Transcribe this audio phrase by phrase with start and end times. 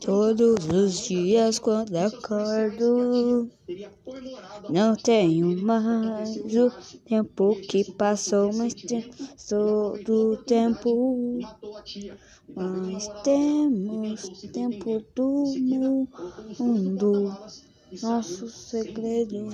[0.00, 3.50] Todos os dias quando acordo,
[4.68, 6.70] não tenho mais o
[7.04, 8.74] tempo que passou, mas
[9.48, 11.38] todo o tempo.
[12.54, 16.08] Mas temos tempo do
[16.58, 17.38] mundo,
[18.02, 19.48] nosso segredo.